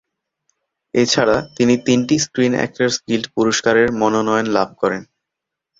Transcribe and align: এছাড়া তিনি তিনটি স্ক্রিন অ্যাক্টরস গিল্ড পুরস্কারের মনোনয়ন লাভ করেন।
এছাড়া 0.93 1.37
তিনি 1.57 1.73
তিনটি 1.85 2.15
স্ক্রিন 2.25 2.53
অ্যাক্টরস 2.57 2.95
গিল্ড 3.07 3.25
পুরস্কারের 3.35 3.87
মনোনয়ন 4.01 4.47
লাভ 4.55 4.69
করেন। 4.81 5.01